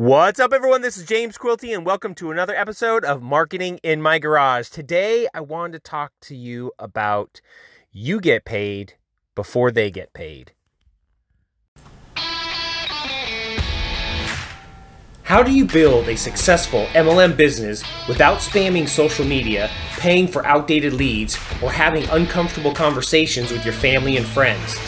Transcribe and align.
What's 0.00 0.40
up, 0.40 0.54
everyone? 0.54 0.80
This 0.80 0.96
is 0.96 1.04
James 1.04 1.36
Quilty, 1.36 1.76
and 1.76 1.84
welcome 1.84 2.14
to 2.14 2.30
another 2.30 2.54
episode 2.54 3.04
of 3.04 3.20
Marketing 3.20 3.78
in 3.82 4.00
My 4.00 4.18
Garage. 4.18 4.70
Today, 4.70 5.28
I 5.34 5.42
wanted 5.42 5.72
to 5.74 5.90
talk 5.90 6.14
to 6.22 6.34
you 6.34 6.72
about 6.78 7.42
you 7.92 8.18
get 8.18 8.46
paid 8.46 8.94
before 9.34 9.70
they 9.70 9.90
get 9.90 10.14
paid. 10.14 10.52
How 15.24 15.42
do 15.42 15.52
you 15.52 15.66
build 15.66 16.08
a 16.08 16.16
successful 16.16 16.86
MLM 16.94 17.36
business 17.36 17.84
without 18.08 18.38
spamming 18.38 18.88
social 18.88 19.26
media, 19.26 19.68
paying 19.98 20.26
for 20.26 20.46
outdated 20.46 20.94
leads, 20.94 21.36
or 21.62 21.70
having 21.70 22.08
uncomfortable 22.08 22.72
conversations 22.72 23.52
with 23.52 23.66
your 23.66 23.74
family 23.74 24.16
and 24.16 24.24
friends? 24.24 24.78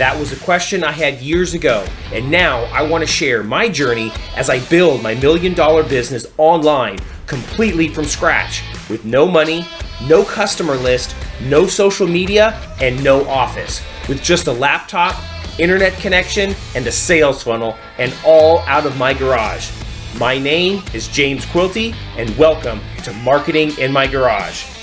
That 0.00 0.18
was 0.18 0.32
a 0.32 0.36
question 0.36 0.82
I 0.82 0.92
had 0.92 1.20
years 1.20 1.52
ago, 1.52 1.86
and 2.10 2.30
now 2.30 2.60
I 2.72 2.80
want 2.80 3.02
to 3.02 3.06
share 3.06 3.42
my 3.42 3.68
journey 3.68 4.10
as 4.34 4.48
I 4.48 4.58
build 4.70 5.02
my 5.02 5.14
million 5.16 5.52
dollar 5.52 5.82
business 5.82 6.24
online 6.38 6.98
completely 7.26 7.86
from 7.86 8.06
scratch 8.06 8.62
with 8.88 9.04
no 9.04 9.28
money, 9.28 9.66
no 10.08 10.24
customer 10.24 10.76
list, 10.76 11.14
no 11.42 11.66
social 11.66 12.06
media, 12.06 12.58
and 12.80 13.04
no 13.04 13.28
office, 13.28 13.82
with 14.08 14.22
just 14.22 14.46
a 14.46 14.52
laptop, 14.52 15.16
internet 15.58 15.92
connection, 15.98 16.54
and 16.74 16.86
a 16.86 16.92
sales 16.92 17.42
funnel, 17.42 17.76
and 17.98 18.14
all 18.24 18.60
out 18.60 18.86
of 18.86 18.96
my 18.96 19.12
garage. 19.12 19.70
My 20.16 20.38
name 20.38 20.82
is 20.94 21.08
James 21.08 21.44
Quilty, 21.44 21.94
and 22.16 22.34
welcome 22.38 22.80
to 23.04 23.12
Marketing 23.12 23.76
in 23.76 23.92
My 23.92 24.06
Garage. 24.06 24.79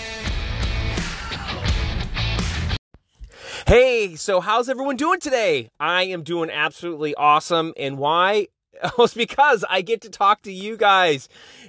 Hey, 3.67 4.15
so 4.15 4.39
how's 4.39 4.69
everyone 4.69 4.95
doing 4.95 5.19
today? 5.19 5.71
I 5.77 6.03
am 6.03 6.23
doing 6.23 6.49
absolutely 6.49 7.13
awesome. 7.15 7.73
And 7.75 7.97
why? 7.97 8.47
Well, 8.81 8.93
it's 8.99 9.13
because 9.13 9.65
I 9.69 9.81
get 9.81 9.99
to 10.03 10.09
talk 10.09 10.43
to 10.43 10.53
you 10.53 10.77
guys. 10.77 11.27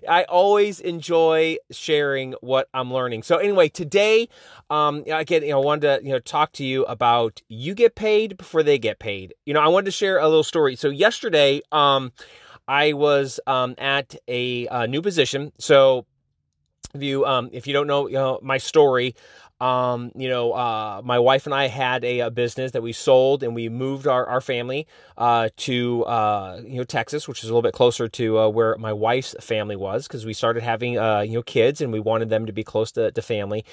I 0.09 0.23
always 0.23 0.79
enjoy 0.79 1.57
sharing 1.73 2.35
what 2.41 2.69
I'm 2.73 2.93
learning. 2.93 3.25
So 3.25 3.39
anyway, 3.39 3.69
today, 3.69 4.29
um, 4.71 5.03
again, 5.09 5.43
you 5.43 5.49
know, 5.49 5.61
I 5.61 5.65
wanted 5.65 5.99
to 5.99 6.07
you 6.07 6.13
know 6.13 6.21
talk 6.21 6.53
to 6.53 6.65
you 6.65 6.85
about 6.85 7.43
you 7.49 7.75
get 7.75 7.97
paid 7.97 8.37
before 8.37 8.63
they 8.63 8.79
get 8.79 9.01
paid. 9.01 9.35
You 9.45 9.53
know, 9.53 9.61
I 9.61 9.67
wanted 9.67 9.87
to 9.87 9.91
share 9.91 10.19
a 10.19 10.29
little 10.29 10.45
story. 10.45 10.77
So 10.77 10.91
yesterday, 10.91 11.63
um, 11.73 12.13
I 12.69 12.93
was 12.93 13.41
um, 13.49 13.75
at 13.77 14.15
a, 14.29 14.69
a 14.69 14.87
new 14.87 15.03
position. 15.03 15.51
So 15.59 16.07
if 16.95 17.03
you 17.03 17.27
um, 17.27 17.51
if 17.53 17.67
you 17.67 17.73
don't 17.73 17.87
know, 17.87 18.07
you 18.07 18.15
know 18.15 18.39
my 18.41 18.59
story, 18.59 19.15
um, 19.61 20.13
you 20.15 20.29
know, 20.29 20.53
uh, 20.53 21.03
my 21.05 21.19
wife 21.19 21.47
and 21.47 21.55
I 21.55 21.67
had 21.67 22.05
a, 22.05 22.21
a, 22.21 22.31
business 22.31 22.71
that 22.73 22.83
we 22.83 22.93
sold, 22.93 23.43
and 23.43 23.57
we 23.57 23.69
moved 23.69 24.07
our, 24.07 24.25
our 24.27 24.41
family 24.41 24.87
uh, 25.17 25.49
to 25.57 26.05
uh, 26.05 26.61
you 26.65 26.77
know 26.77 26.85
Texas, 26.85 27.27
which 27.27 27.43
is 27.43 27.51
a 27.51 27.53
little 27.53 27.63
bit 27.63 27.75
closer 27.75 28.07
to 28.07 28.39
uh, 28.39 28.49
where 28.49 28.77
my 28.79 28.93
wife's 28.93 29.35
family 29.41 29.75
was, 29.75 30.07
because 30.07 30.25
we 30.25 30.33
started 30.33 30.63
having 30.63 30.97
uh, 30.97 31.21
you 31.21 31.35
know 31.35 31.43
kids, 31.43 31.81
and 31.81 31.93
we 31.93 31.99
wanted 31.99 32.29
them 32.29 32.47
to 32.47 32.53
be 32.53 32.63
close 32.63 32.93
to, 32.93 33.11
to 33.11 33.21
family, 33.21 33.65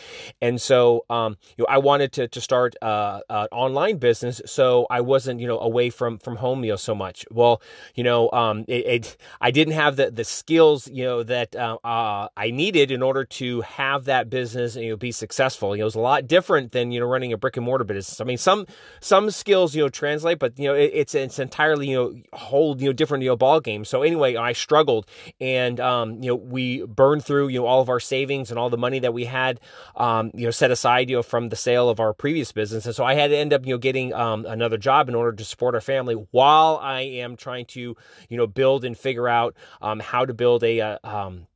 and 0.41 0.59
so 0.59 1.05
um, 1.11 1.37
you 1.55 1.63
know 1.63 1.67
I 1.69 1.77
wanted 1.77 2.11
to 2.13 2.27
to 2.29 2.41
start 2.41 2.75
uh, 2.81 3.19
an 3.29 3.47
online 3.51 3.97
business, 3.97 4.41
so 4.47 4.87
I 4.89 5.01
wasn't 5.01 5.39
you 5.39 5.47
know 5.47 5.59
away 5.59 5.91
from 5.91 6.17
from 6.17 6.37
home 6.37 6.63
you 6.63 6.71
know 6.71 6.77
so 6.77 6.95
much. 6.95 7.25
Well, 7.29 7.61
you 7.93 8.03
know, 8.03 8.31
um, 8.31 8.65
it, 8.67 8.85
it, 8.87 9.17
I 9.39 9.51
didn't 9.51 9.75
have 9.75 9.97
the 9.97 10.09
the 10.09 10.23
skills 10.23 10.87
you 10.87 11.03
know 11.03 11.21
that 11.21 11.55
I 11.55 12.49
needed 12.51 12.89
in 12.89 13.03
order 13.03 13.23
to 13.23 13.61
have 13.61 14.05
that 14.05 14.31
business 14.31 14.75
you 14.75 14.89
know 14.89 14.97
be 14.97 15.11
successful. 15.11 15.74
You 15.75 15.83
know, 15.83 15.87
it's 15.87 15.95
a 15.95 15.99
lot 15.99 16.27
different 16.27 16.71
than 16.71 16.91
you 16.91 16.99
know 16.99 17.05
running 17.05 17.33
a 17.33 17.37
brick 17.37 17.57
and 17.57 17.65
mortar 17.65 17.83
business. 17.83 18.21
I 18.21 18.23
mean, 18.23 18.37
some 18.37 18.65
some 18.99 19.29
skills 19.31 19.75
you 19.75 19.83
know 19.83 19.89
translate, 19.89 20.39
but 20.39 20.57
you 20.57 20.67
know 20.67 20.75
it, 20.75 20.91
it's 20.93 21.15
it's 21.15 21.39
entirely 21.39 21.89
you 21.89 21.95
know 21.95 22.15
whole 22.33 22.79
you 22.79 22.87
know 22.87 22.93
different 22.93 23.23
you 23.23 23.29
know 23.29 23.35
ball 23.35 23.59
game. 23.59 23.85
So 23.85 24.01
anyway, 24.01 24.35
I 24.35 24.53
struggled, 24.53 25.07
and 25.39 25.79
um, 25.79 26.21
you 26.23 26.29
know 26.29 26.35
we 26.35 26.83
burned 26.85 27.25
through 27.25 27.49
you 27.49 27.59
know 27.59 27.65
all 27.65 27.81
of 27.81 27.89
our 27.89 27.99
savings 27.99 28.49
and 28.49 28.59
all 28.59 28.69
the 28.69 28.77
money 28.77 28.99
that 28.99 29.13
we 29.13 29.25
had 29.25 29.59
um, 29.95 30.31
you 30.33 30.45
know 30.45 30.51
set 30.51 30.71
aside 30.71 31.09
you 31.09 31.17
know 31.17 31.23
from 31.23 31.49
the 31.49 31.55
sale 31.55 31.89
of 31.89 31.99
our 31.99 32.13
previous 32.13 32.51
business, 32.51 32.85
and 32.85 32.95
so 32.95 33.03
I 33.03 33.15
had 33.15 33.29
to 33.29 33.37
end 33.37 33.53
up 33.53 33.65
you 33.65 33.73
know 33.73 33.77
getting 33.77 34.13
um, 34.13 34.45
another 34.45 34.77
job 34.77 35.09
in 35.09 35.15
order 35.15 35.33
to 35.33 35.43
support 35.43 35.75
our 35.75 35.81
family 35.81 36.15
while 36.31 36.79
I 36.81 37.01
am 37.01 37.35
trying 37.35 37.65
to 37.67 37.95
you 38.29 38.37
know 38.37 38.47
build 38.47 38.83
and 38.85 38.97
figure 38.97 39.27
out 39.27 39.55
um, 39.81 39.99
how 39.99 40.25
to 40.25 40.33
build 40.33 40.63
a, 40.63 40.81
uh, 40.81 40.97
um, 41.03 41.47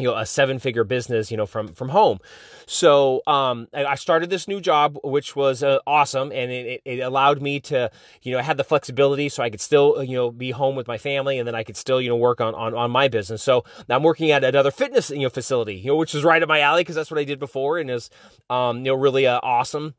you 0.00 0.08
know 0.08 0.16
a 0.16 0.26
seven 0.26 0.58
figure 0.58 0.84
business 0.84 1.30
you 1.30 1.36
know 1.36 1.46
from 1.46 1.68
from 1.68 1.90
home 1.90 2.18
so 2.66 3.22
um, 3.26 3.68
i 3.74 3.94
started 3.94 4.30
this 4.30 4.48
new 4.48 4.60
job 4.60 4.98
which 5.04 5.36
was 5.36 5.62
uh, 5.62 5.78
awesome 5.86 6.32
and 6.32 6.50
it, 6.50 6.80
it 6.84 6.98
allowed 7.00 7.40
me 7.42 7.60
to 7.60 7.90
you 8.22 8.32
know 8.32 8.38
I 8.38 8.42
had 8.42 8.56
the 8.56 8.64
flexibility 8.64 9.28
so 9.28 9.42
i 9.42 9.50
could 9.50 9.60
still 9.60 9.98
uh, 9.98 10.02
you 10.02 10.16
know 10.16 10.30
be 10.30 10.50
home 10.50 10.76
with 10.76 10.88
my 10.88 10.98
family 10.98 11.38
and 11.38 11.46
then 11.46 11.54
i 11.54 11.62
could 11.62 11.76
still 11.76 12.00
you 12.00 12.08
know 12.08 12.16
work 12.16 12.40
on 12.40 12.54
on, 12.54 12.74
on 12.74 12.90
my 12.90 13.08
business 13.08 13.42
so 13.42 13.64
i'm 13.88 14.02
working 14.02 14.30
at 14.30 14.44
another 14.44 14.70
fitness 14.70 15.10
you 15.10 15.20
know 15.20 15.30
facility 15.30 15.76
you 15.76 15.88
know 15.88 15.96
which 15.96 16.14
is 16.14 16.24
right 16.24 16.42
up 16.42 16.48
my 16.48 16.60
alley 16.60 16.82
because 16.82 16.96
that's 16.96 17.10
what 17.10 17.20
i 17.20 17.24
did 17.24 17.38
before 17.38 17.78
and 17.78 17.90
is 17.90 18.10
um, 18.48 18.78
you 18.78 18.84
know 18.84 18.94
really 18.94 19.26
uh, 19.26 19.40
awesome 19.42 19.94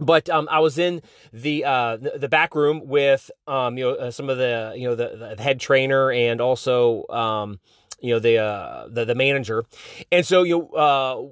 but 0.00 0.28
um, 0.28 0.48
I 0.50 0.60
was 0.60 0.78
in 0.78 1.02
the 1.32 1.64
uh, 1.64 1.96
the 1.96 2.28
back 2.28 2.54
room 2.54 2.86
with 2.86 3.30
um, 3.46 3.78
you 3.78 3.84
know 3.84 3.94
uh, 3.94 4.10
some 4.10 4.28
of 4.28 4.38
the 4.38 4.74
you 4.76 4.88
know 4.88 4.94
the, 4.94 5.34
the 5.36 5.42
head 5.42 5.58
trainer 5.58 6.10
and 6.10 6.40
also 6.40 7.06
um, 7.08 7.60
you 8.00 8.12
know 8.12 8.18
the 8.18 8.38
uh, 8.38 8.88
the, 8.88 9.04
the 9.04 9.14
manager, 9.14 9.64
and 10.12 10.24
so 10.24 10.42
you 10.42 10.68
uh, 10.74 11.22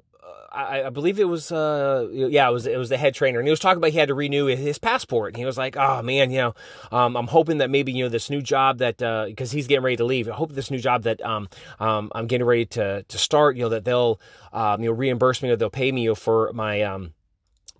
I, 0.55 0.85
I, 0.85 0.91
believe 0.91 1.19
it 1.19 1.25
was 1.25 1.51
uh, 1.51 2.09
yeah 2.13 2.49
it 2.49 2.53
was 2.53 2.67
it 2.67 2.79
was 2.79 2.89
the 2.89 2.97
head 2.97 3.15
trainer, 3.15 3.39
and 3.39 3.47
he 3.47 3.51
was 3.51 3.61
talking 3.61 3.79
about 3.79 3.91
he 3.91 3.99
had 3.99 4.09
to 4.09 4.15
renew 4.15 4.47
his 4.47 4.79
passport, 4.79 5.35
and 5.35 5.37
he 5.37 5.45
was 5.45 5.59
like, 5.59 5.77
oh 5.77 6.01
man, 6.03 6.31
you 6.31 6.39
know, 6.39 6.55
um, 6.93 7.17
I'm 7.17 7.27
hoping 7.27 7.59
that 7.59 7.71
maybe 7.71 7.93
you 7.93 8.05
know 8.05 8.09
this 8.09 8.31
new 8.31 8.41
job 8.41 8.79
that 8.79 8.99
because 9.29 9.53
uh, 9.53 9.55
he's 9.55 9.67
getting 9.67 9.85
ready 9.85 9.97
to 9.97 10.05
leave, 10.05 10.29
I 10.29 10.33
hope 10.33 10.53
this 10.53 10.71
new 10.71 10.79
job 10.79 11.03
that 11.03 11.21
um, 11.25 11.49
um, 11.81 12.11
I'm 12.15 12.27
getting 12.27 12.47
ready 12.47 12.67
to 12.67 13.03
to 13.03 13.19
start, 13.19 13.57
you 13.57 13.63
know, 13.65 13.71
that 13.71 13.85
they'll 13.85 14.21
um, 14.53 14.83
you 14.83 14.91
know 14.91 14.95
reimburse 14.95 15.43
me 15.43 15.51
or 15.51 15.57
they'll 15.57 15.71
pay 15.71 15.91
me 15.91 16.15
for 16.15 16.53
my 16.53 16.83
um 16.83 17.15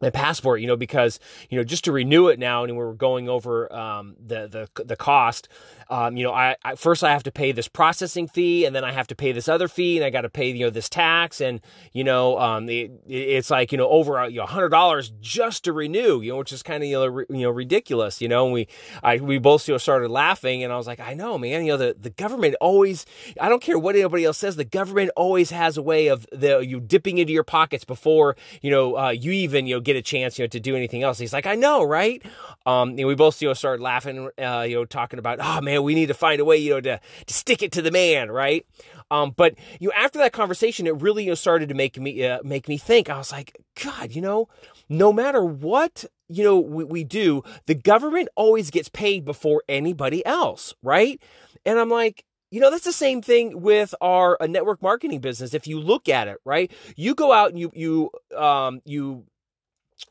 my 0.01 0.11
passport, 0.11 0.61
you 0.61 0.67
know, 0.67 0.77
because 0.77 1.19
you 1.51 1.59
know 1.59 1.65
just 1.65 1.85
to 1.85 1.93
renew 1.93 2.29
it 2.29 2.39
now, 2.39 2.65
and 2.65 2.73
we 2.73 2.85
were 2.85 2.95
going 2.95 3.29
over 3.29 3.73
um, 3.73 4.17
the 4.25 4.69
the 4.75 4.85
the 4.85 4.97
cost. 4.97 5.49
Um, 5.89 6.17
you 6.17 6.25
know, 6.25 6.33
I, 6.33 6.57
I, 6.65 6.75
first 6.75 7.05
I 7.05 7.13
have 7.13 7.23
to 7.25 7.33
pay 7.33 7.53
this 7.53 7.69
processing 7.69 8.29
fee, 8.29 8.65
and 8.65 8.75
then 8.75 8.85
I 8.85 8.93
have 8.93 9.07
to 9.09 9.15
pay 9.15 9.33
this 9.33 9.49
other 9.49 9.69
fee, 9.69 9.97
and 9.97 10.05
I 10.05 10.11
got 10.11 10.23
to 10.23 10.31
pay 10.31 10.51
you 10.51 10.65
know 10.65 10.71
this 10.71 10.89
tax, 10.89 11.41
and 11.41 11.61
you 11.93 12.05
know, 12.05 12.39
um, 12.39 12.69
it, 12.69 12.91
it's 13.07 13.51
like 13.51 13.73
you 13.73 13.79
know 13.79 13.89
over 13.89 14.19
a 14.19 14.29
you 14.29 14.39
know, 14.39 14.47
hundred 14.47 14.71
dollars 14.71 15.13
just 15.21 15.65
to 15.65 15.73
renew, 15.73 16.21
you 16.21 16.33
know, 16.33 16.39
which 16.39 16.53
is 16.53 16.63
kind 16.63 16.83
of 16.83 16.89
you 16.89 16.97
know, 16.97 17.25
you 17.31 17.43
know 17.43 17.51
ridiculous, 17.51 18.21
you 18.21 18.29
know. 18.29 18.45
And 18.47 18.53
we 18.53 18.69
I 19.03 19.19
we 19.19 19.39
both 19.39 19.69
you 19.69 19.75
know 19.75 19.79
started 19.79 20.11
laughing, 20.11 20.65
and 20.65 20.73
I 20.73 20.77
was 20.77 20.87
like, 20.87 21.01
I 21.01 21.15
know, 21.15 21.39
man, 21.39 21.65
you 21.65 21.73
know, 21.73 21.77
the 21.77 21.97
the 21.99 22.11
government 22.11 22.57
always, 22.61 23.07
I 23.41 23.49
don't 23.49 23.63
care 23.63 23.79
what 23.79 23.95
anybody 23.95 24.25
else 24.25 24.39
says, 24.39 24.57
the 24.57 24.65
government 24.65 25.11
always 25.17 25.51
has 25.51 25.77
a 25.77 25.83
way 25.83 26.09
of 26.09 26.27
the 26.33 26.61
you 26.61 26.81
dipping 26.81 27.19
into 27.19 27.33
your 27.33 27.45
pockets 27.45 27.85
before 27.85 28.37
you 28.63 28.71
know 28.71 28.97
uh, 28.97 29.11
you 29.11 29.33
even 29.33 29.67
you 29.67 29.77
know 29.77 29.81
get 29.81 29.97
a 29.97 30.03
chance 30.03 30.39
you 30.39 30.45
know 30.45 30.49
to 30.49 30.61
do 30.61 30.75
anything 30.77 31.03
else. 31.03 31.19
He's 31.19 31.33
like, 31.33 31.47
I 31.47 31.55
know, 31.55 31.83
right? 31.83 32.25
Um, 32.67 32.95
know, 32.97 33.09
we 33.09 33.15
both 33.15 33.41
you 33.41 33.49
know 33.49 33.55
started 33.55 33.83
laughing, 33.83 34.31
uh, 34.39 34.65
you 34.69 34.77
know, 34.77 34.85
talking 34.85 35.19
about, 35.19 35.39
oh 35.41 35.61
man, 35.61 35.74
we 35.83 35.95
need 35.95 36.07
to 36.07 36.15
find 36.15 36.41
a 36.41 36.45
way, 36.45 36.57
you 36.57 36.71
know, 36.71 36.81
to 36.81 37.01
to 37.27 37.35
stick 37.35 37.63
it 37.63 37.73
to 37.73 37.83
the 37.83 37.91
man, 37.91 38.31
right? 38.31 38.67
Um, 39.11 39.33
but 39.37 39.55
you 39.81 39.89
know, 39.89 39.95
after 39.97 40.19
that 40.19 40.33
conversation, 40.33 40.87
it 40.87 41.01
really 41.01 41.25
you 41.25 41.31
know, 41.31 41.35
started 41.35 41.69
to 41.69 41.75
make 41.75 41.99
me 41.99 42.25
uh, 42.25 42.41
make 42.43 42.69
me 42.69 42.79
think. 42.79 43.11
I 43.11 43.19
was 43.19 43.33
like, 43.33 43.57
God, 43.83 44.13
you 44.13 44.23
know, 44.23 44.49
no 44.89 45.13
matter 45.13 45.45
what 45.45 46.05
you 46.29 46.45
know 46.45 46.59
we, 46.59 46.85
we 46.85 47.05
do, 47.05 47.43
the 47.67 47.75
government 47.75 48.29
always 48.37 48.71
gets 48.71 48.89
paid 48.89 49.25
before 49.25 49.63
anybody 49.69 50.25
else, 50.27 50.75
right? 50.83 51.21
And 51.67 51.79
I'm 51.79 51.91
like, 51.91 52.25
you 52.51 52.61
know, 52.61 52.71
that's 52.71 52.85
the 52.85 52.93
same 52.93 53.21
thing 53.21 53.63
with 53.63 53.95
our 54.01 54.37
network 54.43 54.81
marketing 54.81 55.21
business. 55.21 55.55
If 55.55 55.67
you 55.67 55.81
look 55.81 56.09
at 56.09 56.29
it, 56.29 56.39
right, 56.45 56.71
you 56.97 57.15
go 57.15 57.33
out 57.33 57.51
and 57.51 57.59
you 57.59 57.73
you 57.75 58.11
um, 58.37 58.81
you 58.85 59.25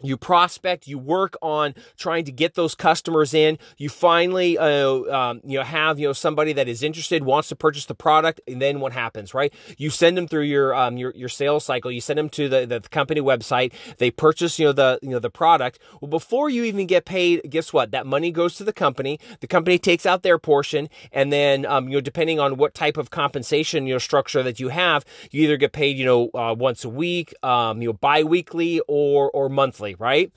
you 0.01 0.17
prospect 0.17 0.87
you 0.87 0.97
work 0.97 1.35
on 1.41 1.75
trying 1.97 2.25
to 2.25 2.31
get 2.31 2.55
those 2.55 2.75
customers 2.75 3.33
in. 3.33 3.57
You 3.77 3.89
finally 3.89 4.57
uh, 4.57 5.03
um, 5.13 5.41
you 5.45 5.57
know 5.57 5.63
have 5.63 5.99
you 5.99 6.07
know 6.07 6.13
somebody 6.13 6.53
that 6.53 6.67
is 6.67 6.83
interested 6.83 7.23
wants 7.23 7.49
to 7.49 7.55
purchase 7.55 7.85
the 7.85 7.95
product 7.95 8.41
and 8.47 8.61
then 8.61 8.79
what 8.79 8.93
happens 8.93 9.33
right? 9.33 9.53
You 9.77 9.89
send 9.89 10.17
them 10.17 10.27
through 10.27 10.43
your 10.43 10.75
um, 10.75 10.97
your, 10.97 11.11
your 11.15 11.29
sales 11.29 11.65
cycle. 11.65 11.91
You 11.91 12.01
send 12.01 12.17
them 12.17 12.29
to 12.29 12.49
the, 12.49 12.65
the 12.65 12.81
company 12.81 13.21
website. 13.21 13.73
They 13.97 14.11
purchase 14.11 14.59
you 14.59 14.67
know 14.67 14.73
the 14.73 14.99
you 15.01 15.09
know 15.09 15.19
the 15.19 15.29
product. 15.29 15.79
Well 16.01 16.09
before 16.09 16.49
you 16.49 16.63
even 16.63 16.87
get 16.87 17.05
paid 17.05 17.41
guess 17.49 17.71
what? 17.71 17.91
That 17.91 18.05
money 18.05 18.31
goes 18.31 18.55
to 18.55 18.63
the 18.63 18.73
company. 18.73 19.19
The 19.39 19.47
company 19.47 19.77
takes 19.77 20.05
out 20.05 20.23
their 20.23 20.39
portion 20.39 20.89
and 21.11 21.31
then 21.31 21.65
um, 21.65 21.87
you 21.87 21.95
know 21.95 22.01
depending 22.01 22.39
on 22.39 22.57
what 22.57 22.73
type 22.73 22.97
of 22.97 23.09
compensation 23.09 23.87
you 23.87 23.93
know 23.93 23.99
structure 23.99 24.43
that 24.43 24.59
you 24.59 24.69
have 24.69 25.05
you 25.31 25.43
either 25.43 25.57
get 25.57 25.71
paid 25.71 25.97
you 25.97 26.05
know 26.05 26.29
uh, 26.33 26.55
once 26.57 26.83
a 26.83 26.89
week 26.89 27.33
um, 27.43 27.81
you 27.81 27.89
know 27.89 27.93
bi-weekly 27.93 28.81
or 28.87 29.29
or 29.31 29.49
monthly 29.49 29.82
right? 29.99 30.31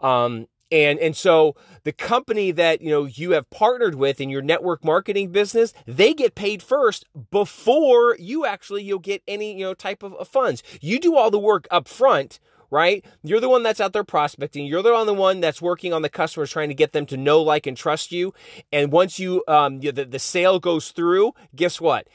Um, 0.00 0.46
and 0.72 0.98
and 0.98 1.14
so 1.14 1.54
the 1.84 1.92
company 1.92 2.50
that 2.50 2.80
you 2.80 2.90
know 2.90 3.04
you 3.04 3.32
have 3.32 3.48
partnered 3.50 3.94
with 3.94 4.20
in 4.20 4.30
your 4.30 4.42
network 4.42 4.84
marketing 4.84 5.30
business, 5.30 5.74
they 5.86 6.14
get 6.14 6.34
paid 6.34 6.62
first 6.62 7.04
before 7.30 8.16
you 8.18 8.46
actually 8.46 8.82
you'll 8.82 8.98
get 8.98 9.22
any 9.28 9.52
you 9.52 9.64
know 9.64 9.74
type 9.74 10.02
of, 10.02 10.14
of 10.14 10.26
funds. 10.26 10.62
You 10.80 10.98
do 10.98 11.16
all 11.16 11.30
the 11.30 11.38
work 11.38 11.68
up 11.70 11.86
front 11.86 12.40
right? 12.72 13.04
You're 13.22 13.38
the 13.38 13.50
one 13.50 13.62
that's 13.62 13.82
out 13.82 13.92
there 13.92 14.02
prospecting. 14.02 14.64
You're 14.64 14.82
the 14.82 14.94
one 14.94 15.06
the 15.06 15.12
one 15.12 15.40
that's 15.40 15.60
working 15.60 15.92
on 15.92 16.00
the 16.00 16.08
customers, 16.08 16.50
trying 16.50 16.70
to 16.70 16.74
get 16.74 16.92
them 16.92 17.04
to 17.06 17.18
know, 17.18 17.42
like, 17.42 17.66
and 17.66 17.76
trust 17.76 18.12
you. 18.12 18.32
And 18.72 18.90
once 18.90 19.18
you, 19.18 19.44
um, 19.46 19.80
the, 19.80 19.90
the 19.90 20.18
sale 20.18 20.58
goes 20.58 20.90
through, 20.90 21.34
guess 21.54 21.82
what? 21.82 22.08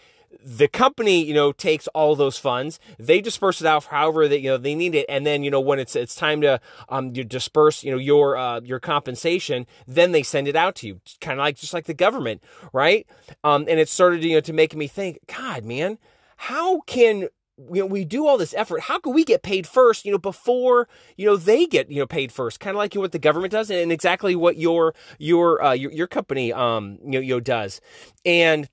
The 0.43 0.67
company, 0.67 1.23
you 1.23 1.33
know, 1.33 1.51
takes 1.51 1.87
all 1.89 2.15
those 2.15 2.37
funds. 2.37 2.79
They 2.97 3.21
disperse 3.21 3.61
it 3.61 3.67
out 3.67 3.85
however 3.85 4.27
they, 4.27 4.37
you 4.37 4.49
know, 4.49 4.57
they 4.57 4.75
need 4.75 4.95
it. 4.95 5.05
And 5.09 5.25
then, 5.25 5.43
you 5.43 5.51
know, 5.51 5.59
when 5.59 5.79
it's, 5.79 5.95
it's 5.95 6.15
time 6.15 6.41
to, 6.41 6.59
um, 6.89 7.15
you 7.15 7.23
disperse, 7.23 7.83
you 7.83 7.91
know, 7.91 7.97
your, 7.97 8.37
uh, 8.37 8.61
your 8.61 8.79
compensation, 8.79 9.65
then 9.87 10.11
they 10.11 10.23
send 10.23 10.47
it 10.47 10.55
out 10.55 10.75
to 10.77 10.87
you. 10.87 11.01
Kind 11.21 11.39
of 11.39 11.43
like, 11.43 11.57
just 11.57 11.73
like 11.73 11.85
the 11.85 11.93
government, 11.93 12.43
right? 12.73 13.07
Um, 13.43 13.65
and 13.67 13.79
it 13.79 13.89
started, 13.89 14.23
you 14.23 14.35
know, 14.35 14.41
to 14.41 14.53
make 14.53 14.75
me 14.75 14.87
think, 14.87 15.19
God, 15.27 15.63
man, 15.63 15.97
how 16.37 16.81
can 16.81 17.29
you 17.73 17.81
know, 17.81 17.85
we 17.87 18.05
do 18.05 18.27
all 18.27 18.37
this 18.37 18.53
effort. 18.53 18.81
How 18.81 18.99
can 18.99 19.13
we 19.13 19.25
get 19.25 19.41
paid 19.41 19.65
first, 19.65 20.05
you 20.05 20.11
know, 20.11 20.19
before, 20.19 20.87
you 21.15 21.25
know, 21.25 21.35
they 21.35 21.65
get, 21.65 21.89
you 21.89 21.97
know, 21.97 22.05
paid 22.05 22.31
first? 22.31 22.59
Kind 22.59 22.75
of 22.75 22.77
like 22.77 22.93
what 22.93 23.11
the 23.11 23.19
government 23.19 23.51
does 23.51 23.71
and 23.71 23.91
exactly 23.91 24.35
what 24.35 24.57
your, 24.57 24.93
your, 25.17 25.63
uh, 25.63 25.73
your, 25.73 25.91
your 25.91 26.07
company, 26.07 26.53
um, 26.53 26.99
you 27.03 27.11
know, 27.13 27.19
you 27.19 27.33
know, 27.35 27.39
does. 27.39 27.81
And, 28.25 28.69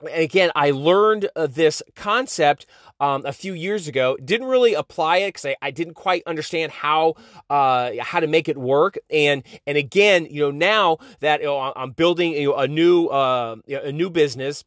and 0.00 0.22
again, 0.22 0.50
I 0.54 0.70
learned 0.70 1.28
uh, 1.34 1.46
this 1.46 1.82
concept 1.96 2.66
um, 3.00 3.24
a 3.26 3.32
few 3.32 3.52
years 3.52 3.88
ago. 3.88 4.16
Didn't 4.24 4.46
really 4.46 4.74
apply 4.74 5.18
it 5.18 5.28
because 5.28 5.46
I, 5.46 5.56
I, 5.60 5.70
didn't 5.70 5.94
quite 5.94 6.22
understand 6.26 6.72
how 6.72 7.14
uh, 7.50 7.92
how 8.00 8.20
to 8.20 8.26
make 8.26 8.48
it 8.48 8.56
work. 8.56 8.98
And 9.10 9.42
and 9.66 9.76
again, 9.76 10.26
you 10.30 10.42
know, 10.42 10.50
now 10.50 10.98
that 11.20 11.40
you 11.40 11.46
know, 11.46 11.72
I'm 11.74 11.92
building 11.92 12.32
you 12.32 12.50
know, 12.50 12.56
a 12.56 12.68
new 12.68 13.06
uh, 13.06 13.56
a 13.68 13.92
new 13.92 14.10
business 14.10 14.64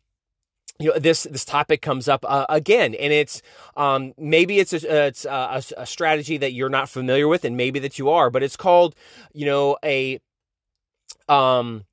you 0.79 0.87
know 0.87 0.97
this 0.97 1.23
this 1.23 1.45
topic 1.45 1.81
comes 1.81 2.07
up 2.07 2.25
uh, 2.27 2.45
again 2.49 2.95
and 2.95 3.13
it's 3.13 3.41
um, 3.77 4.13
maybe 4.17 4.59
it's 4.59 4.73
a, 4.73 5.07
it's 5.07 5.25
a, 5.25 5.61
a, 5.77 5.85
strategy 5.85 6.37
that 6.37 6.53
you're 6.53 6.69
not 6.69 6.89
familiar 6.89 7.27
with 7.27 7.45
and 7.45 7.55
maybe 7.55 7.77
that 7.79 7.99
you 7.99 8.09
are 8.09 8.31
but 8.31 8.41
it's 8.41 8.57
called 8.57 8.95
you 9.31 9.45
know 9.45 9.77
a 9.83 10.19
um 11.29 11.83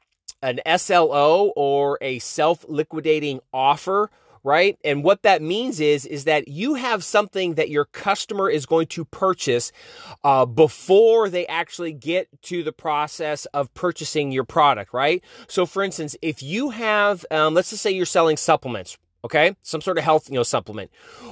an 0.43 0.61
SLO 0.77 1.53
or 1.57 1.99
a 2.01 2.19
self 2.19 2.65
liquidating 2.69 3.41
offer 3.53 4.11
right? 4.45 4.79
And 4.85 5.05
what 5.05 5.23
that 5.23 5.43
means 5.43 5.81
is 5.81 6.07
is 6.07 6.25
that 6.25 6.49
you 6.49 6.75
have 6.75 7.05
something 7.05 7.55
that 7.55 7.69
your 7.69 7.85
customer 7.85 8.49
is 8.49 8.67
going 8.67 8.87
to 8.89 9.05
purchase 9.05 9.73
uh, 10.25 10.47
before 10.47 11.29
they 11.29 11.47
actually 11.47 11.93
get 11.93 12.29
to 12.43 12.63
the 12.63 12.73
process 12.73 13.47
of 13.47 13.73
purchasing 13.75 14.33
your 14.33 14.45
product, 14.45 14.95
right? 14.95 15.23
So, 15.49 15.67
for 15.67 15.83
instance, 15.83 16.17
if 16.23 16.43
you 16.43 16.71
have, 16.71 17.27
um, 17.31 17.55
let's 17.55 17.71
just 17.71 17.83
say 17.83 17.91
you're 17.91 18.07
selling 18.07 18.37
supplements, 18.37 18.97
okay? 19.25 19.57
Some 19.63 19.81
sort 19.81 19.99
of 19.99 20.05
health 20.05 20.29
you 20.31 20.37
know 20.37 20.43
supplement. 20.43 20.91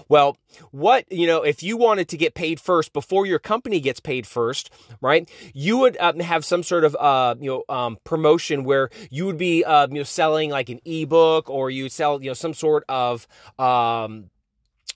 Well 0.09 0.37
what 0.71 1.11
you 1.11 1.27
know 1.27 1.43
if 1.43 1.63
you 1.63 1.77
wanted 1.77 2.09
to 2.09 2.17
get 2.17 2.35
paid 2.35 2.61
first 2.61 2.93
before 2.93 3.27
your 3.27 3.39
company 3.39 3.81
gets 3.81 4.01
paid 4.01 4.27
first 4.27 4.71
right 5.03 5.29
you 5.53 5.77
would 5.77 5.97
um, 5.99 6.19
have 6.21 6.45
some 6.45 6.63
sort 6.63 6.85
of 6.85 6.97
uh 6.97 7.35
you 7.39 7.51
know 7.51 7.75
um, 7.75 7.99
promotion 8.05 8.65
where 8.65 8.89
you 9.11 9.27
would 9.27 9.37
be 9.37 9.65
uh, 9.65 9.87
you 9.89 9.97
know 9.97 10.03
selling 10.03 10.51
like 10.51 10.71
an 10.71 10.81
ebook 10.87 11.51
or 11.51 11.71
you 11.71 11.89
sell 11.89 12.23
you 12.23 12.31
know 12.31 12.35
some 12.35 12.55
sort 12.55 12.85
of 12.89 13.27
um 13.59 14.31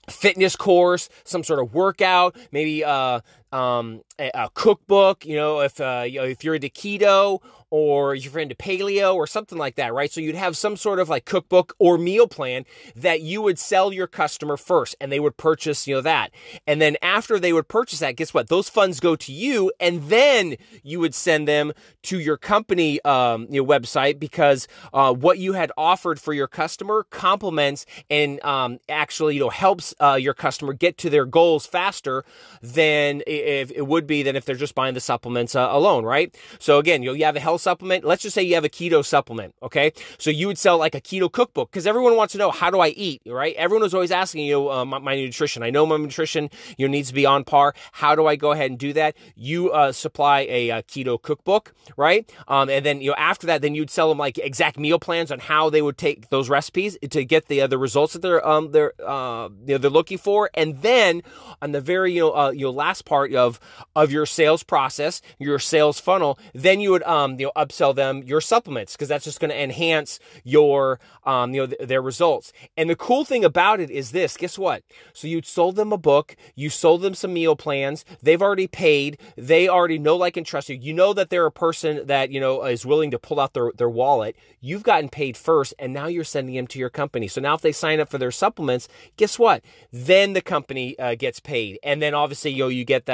fitness 0.09 0.55
course, 0.55 1.09
some 1.23 1.43
sort 1.43 1.59
of 1.59 1.73
workout, 1.73 2.35
maybe 2.51 2.83
uh, 2.83 3.21
um, 3.51 4.01
a, 4.19 4.31
a, 4.33 4.49
cookbook. 4.53 5.25
You 5.25 5.35
know, 5.35 5.61
if 5.61 5.79
uh, 5.79 6.03
you 6.07 6.19
know, 6.19 6.25
if 6.25 6.43
you're 6.43 6.55
into 6.55 6.69
keto 6.69 7.41
or 7.71 8.13
you're 8.13 8.37
into 8.37 8.53
paleo 8.53 9.15
or 9.15 9.25
something 9.25 9.57
like 9.57 9.75
that, 9.75 9.93
right? 9.93 10.11
So 10.11 10.19
you'd 10.19 10.35
have 10.35 10.57
some 10.57 10.75
sort 10.75 10.99
of 10.99 11.07
like 11.07 11.23
cookbook 11.25 11.73
or 11.79 11.97
meal 11.97 12.27
plan 12.27 12.65
that 12.95 13.21
you 13.21 13.41
would 13.41 13.57
sell 13.57 13.93
your 13.93 14.07
customer 14.07 14.57
first, 14.57 14.95
and 14.99 15.11
they 15.11 15.19
would 15.19 15.37
purchase, 15.37 15.87
you 15.87 15.95
know, 15.95 16.01
that. 16.01 16.31
And 16.67 16.81
then 16.81 16.97
after 17.01 17.39
they 17.39 17.53
would 17.53 17.69
purchase 17.69 17.99
that, 17.99 18.17
guess 18.17 18.33
what? 18.33 18.49
Those 18.49 18.69
funds 18.69 18.99
go 18.99 19.15
to 19.15 19.31
you, 19.31 19.71
and 19.79 20.03
then 20.03 20.57
you 20.83 20.99
would 20.99 21.15
send 21.15 21.47
them 21.47 21.71
to 22.03 22.19
your 22.19 22.37
company 22.37 23.01
um, 23.03 23.47
your 23.49 23.65
website 23.65 24.19
because 24.19 24.67
uh, 24.93 25.13
what 25.13 25.39
you 25.39 25.53
had 25.53 25.71
offered 25.77 26.19
for 26.19 26.33
your 26.33 26.47
customer 26.47 27.05
complements 27.09 27.85
and 28.09 28.43
um, 28.43 28.79
actually, 28.89 29.35
you 29.35 29.39
know, 29.39 29.49
helps 29.49 29.95
uh, 29.99 30.17
your 30.19 30.33
customer 30.33 30.73
get 30.73 30.97
to 30.97 31.09
their 31.09 31.25
goals 31.25 31.65
faster 31.65 32.25
than 32.61 33.21
if 33.41 33.71
it 33.71 33.87
would 33.87 34.07
be 34.07 34.23
than 34.23 34.35
if 34.35 34.45
they're 34.45 34.55
just 34.55 34.75
buying 34.75 34.93
the 34.93 35.01
supplements 35.01 35.55
uh, 35.55 35.67
alone, 35.71 36.03
right? 36.03 36.33
So 36.59 36.79
again, 36.79 37.03
you 37.03 37.13
you 37.13 37.25
have 37.25 37.35
a 37.35 37.39
health 37.39 37.61
supplement. 37.61 38.03
Let's 38.03 38.23
just 38.23 38.33
say 38.33 38.43
you 38.43 38.55
have 38.55 38.65
a 38.65 38.69
keto 38.69 39.03
supplement, 39.03 39.55
okay? 39.61 39.93
So 40.17 40.29
you 40.29 40.47
would 40.47 40.57
sell 40.57 40.77
like 40.77 40.95
a 40.95 41.01
keto 41.01 41.31
cookbook 41.31 41.71
because 41.71 41.87
everyone 41.87 42.15
wants 42.15 42.33
to 42.33 42.37
know 42.37 42.51
how 42.51 42.69
do 42.69 42.79
I 42.79 42.89
eat, 42.89 43.21
right? 43.25 43.55
Everyone 43.55 43.85
is 43.85 43.93
always 43.93 44.11
asking 44.11 44.45
you 44.45 44.71
uh, 44.71 44.85
my, 44.85 44.99
my, 44.99 45.15
nutrition. 45.15 45.63
I 45.63 45.69
know 45.69 45.85
my 45.85 45.97
nutrition 45.97 46.49
you 46.77 46.87
know, 46.87 46.91
needs 46.91 47.09
to 47.09 47.13
be 47.13 47.25
on 47.25 47.43
par. 47.43 47.73
How 47.93 48.15
do 48.15 48.27
I 48.27 48.35
go 48.35 48.51
ahead 48.51 48.71
and 48.71 48.79
do 48.79 48.93
that? 48.93 49.15
You 49.35 49.71
uh, 49.71 49.91
supply 49.91 50.41
a, 50.49 50.71
uh, 50.71 50.81
keto 50.83 51.21
cookbook, 51.21 51.73
right? 51.97 52.31
Um, 52.47 52.69
and 52.69 52.85
then 52.85 53.01
you 53.01 53.09
know 53.09 53.15
after 53.17 53.47
that, 53.47 53.61
then 53.61 53.75
you'd 53.75 53.89
sell 53.89 54.09
them 54.09 54.17
like 54.17 54.37
exact 54.37 54.77
meal 54.77 54.99
plans 54.99 55.31
on 55.31 55.39
how 55.39 55.69
they 55.69 55.81
would 55.81 55.97
take 55.97 56.29
those 56.29 56.49
recipes 56.49 56.97
to 57.09 57.25
get 57.25 57.47
the 57.47 57.65
the 57.67 57.77
results 57.77 58.13
that 58.13 58.21
they're 58.21 58.45
um 58.47 58.71
they're 58.71 58.93
uh 59.05 59.49
you 59.65 59.73
know, 59.73 59.77
they're 59.77 59.91
looking 59.91 60.17
for. 60.17 60.49
And 60.53 60.81
then 60.81 61.21
on 61.61 61.71
the 61.71 61.81
very 61.81 62.13
you 62.13 62.21
know 62.21 62.35
uh, 62.35 62.51
you 62.51 62.69
last 62.69 63.05
part 63.05 63.30
of 63.35 63.59
of 63.95 64.11
your 64.11 64.25
sales 64.25 64.63
process, 64.63 65.21
your 65.39 65.59
sales 65.59 65.99
funnel, 65.99 66.37
then 66.53 66.79
you 66.79 66.91
would 66.91 67.03
um 67.03 67.39
you 67.39 67.47
know 67.47 67.51
upsell 67.55 67.95
them 67.95 68.23
your 68.23 68.41
supplements 68.41 68.95
because 68.95 69.07
that's 69.07 69.25
just 69.25 69.39
going 69.39 69.51
to 69.51 69.61
enhance 69.61 70.19
your 70.43 70.99
um 71.25 71.53
you 71.53 71.61
know 71.61 71.67
th- 71.67 71.87
their 71.87 72.01
results. 72.01 72.53
And 72.77 72.89
the 72.89 72.95
cool 72.95 73.25
thing 73.25 73.43
about 73.43 73.79
it 73.79 73.89
is 73.89 74.11
this, 74.11 74.37
guess 74.37 74.57
what? 74.57 74.83
So 75.13 75.27
you 75.27 75.41
sold 75.43 75.75
them 75.75 75.91
a 75.91 75.97
book, 75.97 76.35
you 76.55 76.69
sold 76.69 77.01
them 77.01 77.13
some 77.13 77.33
meal 77.33 77.55
plans, 77.55 78.05
they've 78.21 78.41
already 78.41 78.67
paid, 78.67 79.19
they 79.35 79.67
already 79.67 79.99
know 79.99 80.15
like 80.15 80.37
and 80.37 80.45
trust 80.45 80.69
you. 80.69 80.75
You 80.75 80.93
know 80.93 81.13
that 81.13 81.29
they're 81.29 81.45
a 81.45 81.51
person 81.51 82.05
that, 82.07 82.31
you 82.31 82.39
know, 82.39 82.63
is 82.63 82.85
willing 82.85 83.11
to 83.11 83.19
pull 83.19 83.39
out 83.39 83.53
their 83.53 83.71
their 83.77 83.89
wallet. 83.89 84.35
You've 84.59 84.83
gotten 84.83 85.09
paid 85.09 85.37
first 85.37 85.73
and 85.79 85.93
now 85.93 86.07
you're 86.07 86.23
sending 86.23 86.55
them 86.55 86.67
to 86.67 86.79
your 86.79 86.89
company. 86.89 87.27
So 87.27 87.41
now 87.41 87.55
if 87.55 87.61
they 87.61 87.71
sign 87.71 87.99
up 87.99 88.09
for 88.09 88.17
their 88.17 88.31
supplements, 88.31 88.87
guess 89.17 89.39
what? 89.39 89.63
Then 89.91 90.33
the 90.33 90.41
company 90.41 90.97
uh, 90.99 91.15
gets 91.15 91.39
paid. 91.39 91.79
And 91.83 92.01
then 92.01 92.13
obviously 92.13 92.51
you 92.51 92.65
know, 92.65 92.69
you 92.69 92.85
get 92.85 93.05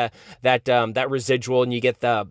that 0.41 0.67
um 0.69 0.93
that 0.93 1.09
residual 1.09 1.63
and 1.63 1.73
you 1.73 1.81
get 1.81 1.99
the 1.99 2.27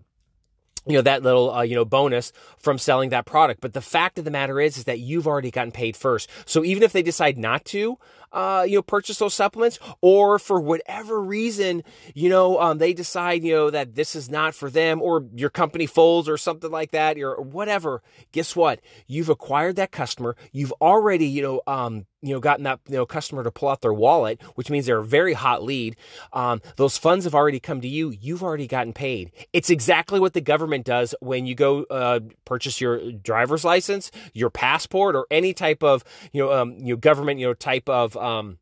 you 0.87 0.94
know 0.94 1.02
that 1.02 1.23
little 1.23 1.52
uh, 1.52 1.62
you 1.62 1.75
know 1.75 1.84
bonus 1.84 2.32
from 2.58 2.78
selling 2.78 3.11
that 3.11 3.26
product. 3.26 3.61
But 3.61 3.73
the 3.73 3.81
fact 3.81 4.19
of 4.19 4.25
the 4.25 4.31
matter 4.31 4.61
is 4.61 4.78
is 4.78 4.84
that 4.84 5.00
you've 5.00 5.26
already 5.26 5.50
gotten 5.50 5.73
paid 5.73 5.96
first. 5.96 6.31
So 6.46 6.64
even 6.64 6.82
if 6.82 6.93
they 6.93 7.02
decide 7.02 7.37
not 7.37 7.64
to 7.67 7.99
uh, 8.32 8.64
you 8.67 8.76
know, 8.76 8.82
purchase 8.82 9.19
those 9.19 9.34
supplements, 9.34 9.78
or 10.00 10.38
for 10.38 10.61
whatever 10.61 11.20
reason, 11.20 11.82
you 12.14 12.28
know, 12.28 12.61
um, 12.61 12.78
they 12.78 12.93
decide, 12.93 13.43
you 13.43 13.55
know, 13.55 13.70
that 13.70 13.94
this 13.94 14.14
is 14.14 14.31
not 14.31 14.55
for 14.55 14.70
them, 14.70 15.00
or 15.02 15.25
your 15.34 15.50
company 15.50 15.87
folds 15.87 16.28
or 16.28 16.37
something 16.37 16.70
like 16.70 16.90
that, 16.90 17.19
or 17.19 17.40
whatever. 17.40 18.02
Guess 18.32 18.56
what? 18.56 18.81
You've 19.06 19.28
acquired 19.28 19.76
that 19.76 19.93
customer. 19.93 20.37
You've 20.52 20.73
already, 20.81 21.26
you 21.26 21.43
know, 21.43 21.61
um, 21.67 22.06
you 22.26 22.34
know, 22.34 22.40
gotten 22.40 22.64
that 22.64 22.80
you 22.88 22.97
know 22.97 23.06
customer 23.06 23.45
to 23.45 23.50
pull 23.50 23.68
out 23.68 23.83
their 23.83 23.92
wallet, 23.92 24.42
which 24.56 24.68
means 24.68 24.87
they're 24.87 24.99
a 24.99 25.04
very 25.04 25.33
hot 25.35 25.62
lead. 25.62 25.97
Um, 26.33 26.61
those 26.76 26.99
funds 26.99 27.25
have 27.25 27.35
already 27.35 27.61
come 27.61 27.80
to 27.80 27.88
you. 27.88 28.11
You've 28.11 28.42
already 28.42 28.66
gotten 28.66 28.92
paid. 28.92 29.30
It's 29.52 29.71
exactly 29.71 30.18
what 30.18 30.33
the 30.33 30.40
government 30.40 30.85
does 30.85 31.14
when 31.21 31.47
you 31.47 31.54
go 31.54 31.85
uh, 31.85 32.21
purchase 32.45 32.80
your 32.80 33.12
driver's 33.12 33.64
license, 33.64 34.11
your 34.33 34.50
passport, 34.50 35.14
or 35.14 35.26
any 35.30 35.54
type 35.54 35.83
of 35.83 36.02
you 36.33 36.42
know 36.42 36.52
um, 36.52 36.78
you 36.78 36.95
know 36.95 36.97
government 36.97 37.38
you 37.38 37.47
know 37.47 37.54
type 37.54 37.88
of 37.88 38.15
um, 38.16 38.58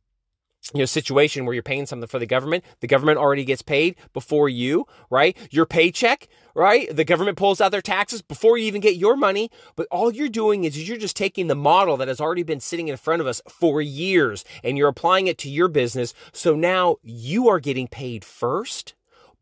you 0.73 0.81
know 0.81 0.85
situation 0.87 1.45
where 1.45 1.55
you're 1.55 1.63
paying 1.63 1.87
something 1.87 2.09
for 2.09 2.19
the 2.19 2.27
government 2.27 2.65
the 2.81 2.87
government 2.87 3.19
already 3.19 3.45
gets 3.45 3.63
paid 3.63 3.97
before 4.13 4.49
you 4.49 4.87
right? 5.11 5.37
Your 5.51 5.67
paycheck 5.67 6.29
right? 6.55 6.95
The 6.95 7.05
government 7.05 7.37
pulls 7.37 7.61
out 7.61 7.73
their 7.73 7.83
taxes 7.83 8.23
before 8.23 8.57
you 8.57 8.67
even 8.67 8.81
get 8.81 8.97
your 8.97 9.17
money. 9.17 9.51
But 9.77 9.89
all 9.91 10.13
you're 10.13 10.29
doing 10.29 10.65
is 10.65 10.89
you're 10.89 10.97
just 10.97 11.17
taking 11.17 11.49
the 11.49 11.55
model 11.55 11.97
that 11.97 12.09
has 12.09 12.21
already 12.21 12.43
been 12.43 12.61
sitting 12.61 12.89
in 12.89 12.97
front 12.97 13.21
of 13.21 13.27
us 13.27 13.43
for 13.49 13.83
years 13.83 14.45
and 14.63 14.79
you're 14.79 14.89
applying 14.89 15.27
it 15.27 15.39
to 15.39 15.51
your 15.51 15.69
business. 15.69 16.15
So 16.33 16.55
now 16.55 16.97
you 17.03 17.49
are 17.49 17.61
getting 17.61 17.89
paid 17.89 18.25
first 18.25 18.95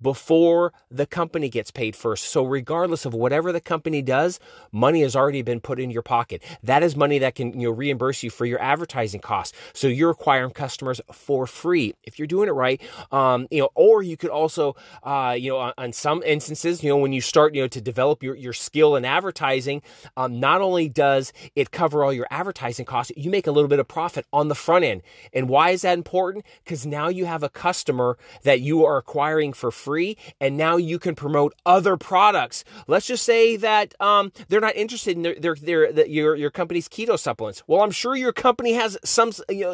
before 0.02 0.73
the 0.90 1.06
company 1.06 1.49
gets 1.49 1.71
paid 1.71 1.97
first. 1.97 2.25
So, 2.25 2.44
regardless 2.44 3.04
of 3.04 3.14
whatever 3.14 3.52
the 3.52 3.61
company 3.61 4.02
does, 4.02 4.40
money 4.73 5.02
has 5.02 5.14
already 5.14 5.42
been 5.42 5.61
put 5.61 5.78
in 5.80 5.90
your 5.90 6.02
pocket. 6.02 6.42
That 6.62 6.82
is 6.82 6.97
money 6.97 7.18
that 7.18 7.35
can 7.35 7.59
you 7.59 7.68
know 7.68 7.75
reimburse 7.75 8.23
you 8.23 8.30
for 8.30 8.44
your 8.44 8.61
advertising 8.61 9.21
costs. 9.21 9.56
So 9.73 9.87
you're 9.88 10.11
acquiring 10.11 10.50
customers 10.50 11.00
for 11.12 11.47
free 11.47 11.94
if 12.04 12.18
you're 12.18 12.26
doing 12.26 12.49
it 12.49 12.52
right. 12.52 12.80
Um, 13.11 13.47
you 13.50 13.61
know, 13.61 13.71
or 13.75 14.02
you 14.02 14.16
could 14.16 14.30
also, 14.30 14.76
uh, 15.02 15.37
you 15.38 15.50
know, 15.50 15.59
on, 15.59 15.73
on, 15.78 15.92
some 15.92 16.23
instances, 16.23 16.82
you 16.82 16.88
know, 16.88 16.97
when 16.97 17.12
you 17.12 17.21
start, 17.21 17.54
you 17.54 17.62
know, 17.62 17.68
to 17.68 17.80
develop 17.80 18.23
your 18.23 18.35
your 18.35 18.52
skill 18.52 18.97
in 18.97 19.04
advertising, 19.04 19.82
um, 20.16 20.40
not 20.40 20.61
only 20.61 20.88
does 20.88 21.32
it 21.54 21.71
cover 21.71 22.02
all 22.02 22.12
your 22.12 22.26
advertising 22.30 22.87
costs, 22.87 23.12
you 23.16 23.30
make 23.30 23.47
a 23.47 23.52
little 23.52 23.68
bit 23.68 23.78
of 23.78 23.87
profit 23.87 24.26
on 24.32 24.49
the 24.49 24.54
front 24.54 24.85
end. 24.85 25.02
And 25.32 25.49
why 25.49 25.71
is 25.71 25.82
that 25.82 25.99
important? 25.99 26.44
Because 26.64 26.87
now 26.87 27.09
you 27.09 27.26
have 27.26 27.42
a 27.42 27.49
customer 27.49 28.16
that 28.42 28.61
you 28.61 28.85
are 28.85 28.97
acquiring 28.97 29.52
for 29.52 29.71
free 29.71 29.91
free, 29.92 30.16
and 30.40 30.56
now 30.56 30.78
you 30.78 30.99
can 30.99 31.14
promote 31.14 31.52
other 31.66 31.99
products. 31.99 32.64
Let's 32.87 33.06
just 33.06 33.25
say 33.25 33.56
that 33.56 33.94
um, 34.00 34.32
they're 34.49 34.58
not 34.58 34.75
interested 34.75 35.16
in 35.16 35.22
their, 35.22 35.34
their, 35.34 35.56
their, 35.92 36.06
your 36.06 36.34
your 36.34 36.50
company's 36.50 36.88
keto 36.88 37.18
supplements. 37.18 37.62
Well, 37.66 37.82
I'm 37.82 37.90
sure 37.90 38.16
your 38.16 38.32
company 38.32 38.72
has 38.72 38.96
some 39.04 39.32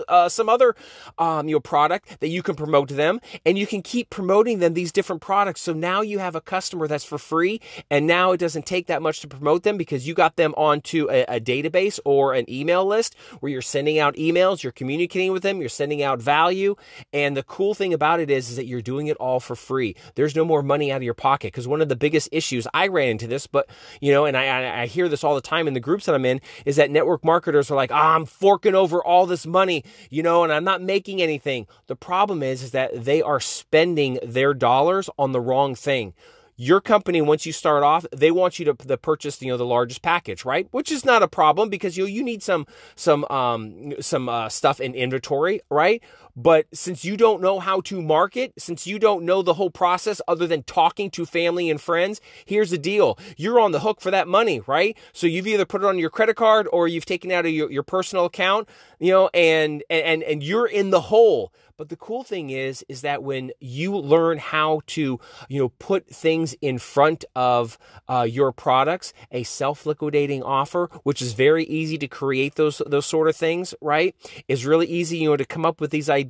uh, 0.09 0.29
some 0.29 0.49
other 0.49 0.75
um, 1.19 1.47
you 1.49 1.55
know 1.55 1.61
product 1.61 2.19
that 2.19 2.29
you 2.29 2.43
can 2.43 2.57
promote 2.57 2.89
to 2.89 2.95
them, 2.95 3.21
and 3.47 3.57
you 3.57 3.65
can 3.65 3.81
keep 3.81 4.11
promoting 4.11 4.59
them 4.59 4.75
these 4.75 4.91
different 4.91 5.23
products. 5.23 5.61
So 5.61 5.73
now 5.73 6.01
you 6.01 6.19
have 6.19 6.35
a 6.35 6.41
customer 6.41 6.89
that's 6.89 7.05
for 7.05 7.19
free, 7.19 7.61
and 7.89 8.09
now 8.09 8.33
it 8.33 8.39
doesn't 8.39 8.67
take 8.67 8.89
that 8.89 9.03
much 9.03 9.21
to 9.21 9.29
promote 9.29 9.63
them 9.63 9.77
because 9.77 10.09
you 10.09 10.15
got 10.15 10.35
them 10.35 10.53
onto 10.57 11.09
a, 11.11 11.23
a 11.37 11.41
database 11.41 12.01
or 12.05 12.35
an 12.35 12.45
email 12.51 12.85
list 12.85 13.15
where 13.39 13.53
you're 13.53 13.63
sending 13.63 14.01
out 14.01 14.17
emails, 14.17 14.65
you're 14.65 14.73
communicating 14.73 15.31
with 15.33 15.45
them, 15.45 15.61
you're 15.61 15.69
sending 15.69 16.03
out 16.03 16.21
value, 16.21 16.75
and 17.13 17.37
the 17.37 17.45
cool 17.45 17.73
thing 17.73 17.95
about 17.95 18.19
it 18.19 18.31
is, 18.31 18.51
is 18.51 18.57
that 18.57 18.67
you're 18.67 18.83
doing 18.83 19.07
it 19.07 19.17
all 19.19 19.39
for 19.39 19.55
free. 19.55 19.95
There's 20.15 20.37
no 20.37 20.45
more 20.45 20.63
money 20.63 20.93
out 20.93 20.99
of 20.99 21.03
your 21.03 21.15
pocket. 21.15 21.53
Because 21.53 21.69
one 21.69 21.81
of 21.81 21.89
the 21.89 21.97
biggest 21.97 22.29
issues 22.33 22.67
I 22.75 22.89
ran 22.89 23.09
into 23.09 23.27
this, 23.27 23.47
but 23.47 23.69
you 24.01 24.13
know, 24.13 24.25
and 24.25 24.37
I, 24.37 24.83
I 24.83 24.87
hear 24.87 25.09
this 25.09 25.25
all 25.25 25.35
the 25.35 25.41
time 25.41 25.69
in 25.69 25.75
the 25.75 25.81
groups 25.81 26.07
that 26.07 26.15
I'm 26.15 26.25
in, 26.25 26.41
is 26.65 26.77
that 26.77 26.91
network 26.91 27.25
marketers 27.25 27.71
are 27.71 27.77
like, 27.77 27.91
oh, 27.91 27.95
I'm 27.95 28.27
forking 28.27 28.75
over 28.75 29.03
all 29.03 29.27
this 29.27 29.47
money, 29.47 29.85
you 30.11 30.23
know, 30.23 30.45
and 30.45 30.53
I'm 30.53 30.65
not 30.65 30.83
making 30.83 31.23
anything. 31.23 31.67
The 31.87 31.97
problem 31.97 32.43
is, 32.43 32.63
is 32.63 32.71
that 32.73 33.05
they 33.05 33.23
are 33.23 33.41
spending 33.41 34.19
their 34.23 34.55
dollars 34.55 35.11
on 35.19 35.33
the 35.33 35.41
wrong 35.41 35.75
thing. 35.75 36.15
Your 36.61 36.81
company 36.81 37.23
once 37.23 37.47
you 37.47 37.53
start 37.53 37.85
off 37.85 38.05
they 38.11 38.33
want 38.33 38.59
you 38.59 38.65
to, 38.65 38.75
to, 38.75 38.97
purchase 38.97 39.41
you 39.41 39.47
know 39.47 39.57
the 39.57 39.65
largest 39.65 40.03
package 40.03 40.45
right? 40.45 40.67
Which 40.73 40.91
is 40.91 41.05
not 41.05 41.23
a 41.23 41.29
problem 41.29 41.69
because 41.69 41.97
you 41.97 42.05
you 42.07 42.25
need 42.25 42.43
some 42.43 42.67
some 42.97 43.25
um 43.31 43.95
some 44.01 44.29
uh, 44.29 44.49
stuff 44.49 44.81
in 44.81 44.93
inventory 44.93 45.61
right 45.71 46.03
but 46.39 46.67
since 46.73 47.05
you 47.05 47.17
don't 47.17 47.43
know 47.43 47.59
how 47.59 47.81
to 47.81 48.01
market 48.01 48.53
since 48.57 48.87
you 48.87 48.99
don't 48.99 49.25
know 49.25 49.43
the 49.43 49.55
whole 49.55 49.71
process 49.71 50.21
other 50.29 50.47
than 50.47 50.63
talking 50.63 51.11
to 51.11 51.27
family 51.27 51.69
and 51.69 51.81
friends 51.81 52.21
here's 52.47 52.71
the 52.71 52.79
deal 52.79 53.19
you're 53.37 53.59
on 53.59 53.73
the 53.73 53.81
hook 53.81 54.01
for 54.01 54.13
that 54.13 54.29
money 54.29 54.61
right 54.67 54.97
so 55.13 55.27
you've 55.27 55.49
either 55.49 55.67
put 55.67 55.83
it 55.83 55.87
on 55.87 55.99
your 55.99 56.11
credit 56.11 56.37
card 56.37 56.69
or 56.73 56.87
you've 56.87 57.05
taken 57.05 57.33
out 57.33 57.45
of 57.45 57.53
your, 57.53 57.71
your 57.71 57.83
personal 57.83 58.25
account 58.25 58.69
you 59.01 59.11
know 59.11 59.29
and 59.35 59.83
and 59.91 60.23
and 60.23 60.43
you're 60.43 60.67
in 60.67 60.91
the 60.91 61.03
hole 61.03 61.53
but 61.79 61.91
the 61.91 61.97
cool 61.97 62.25
thing 62.25 62.51
is, 62.51 62.85
is 62.89 63.03
that 63.03 63.23
when 63.23 63.53
you 63.61 63.97
learn 63.97 64.39
how 64.39 64.81
to, 64.89 65.21
you 65.49 65.61
know, 65.61 65.69
put 65.79 66.09
things 66.09 66.57
in 66.61 66.79
front 66.79 67.25
of 67.37 67.79
uh, 68.09 68.27
your 68.29 68.51
products, 68.51 69.13
a 69.31 69.45
self-liquidating 69.45 70.43
offer, 70.43 70.91
which 71.05 71.23
is 71.23 71.35
very 71.35 71.65
easy 71.67 71.97
to 71.99 72.09
create 72.09 72.57
those 72.57 72.83
those 72.85 73.07
sort 73.07 73.29
of 73.29 73.37
things, 73.37 73.75
right? 73.81 74.17
Is 74.49 74.67
really 74.67 74.87
easy, 74.87 75.19
you 75.19 75.31
know, 75.31 75.37
to 75.37 75.45
come 75.45 75.65
up 75.65 75.81
with 75.81 75.93
these 75.93 76.11
ideas. 76.11 76.28